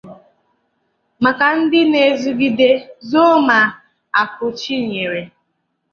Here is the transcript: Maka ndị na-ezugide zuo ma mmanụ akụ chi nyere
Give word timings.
Maka 1.23 1.45
ndị 1.57 1.81
na-ezugide 1.91 2.69
zuo 3.09 3.33
ma 3.37 3.43
mmanụ 3.47 3.75
akụ 4.21 4.45
chi 4.59 4.75
nyere 4.89 5.21